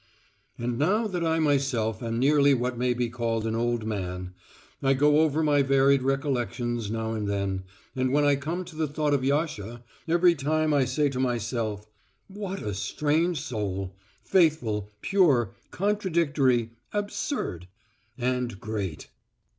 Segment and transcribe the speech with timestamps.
[0.57, 4.33] And now that I myself am nearly what may be called an old man,
[4.81, 8.87] I go over my varied recollections now and then, and when I come to the
[8.87, 11.85] thought of Yasha, every time I say to myself:
[12.27, 17.67] "What a strange soul faithful, pure, contradictory, absurd
[18.17, 19.11] and great.